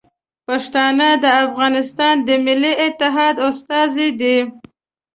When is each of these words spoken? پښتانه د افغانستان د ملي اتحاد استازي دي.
پښتانه 0.47 1.09
د 1.23 1.25
افغانستان 1.45 2.15
د 2.27 2.29
ملي 2.45 2.73
اتحاد 2.87 3.35
استازي 3.49 4.09
دي. 4.19 4.37